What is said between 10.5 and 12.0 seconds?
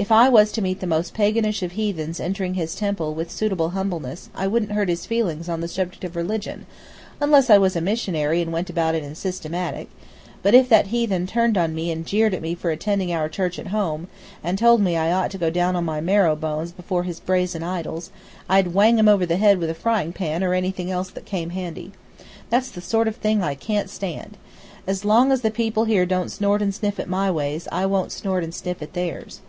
if that heathen turned on me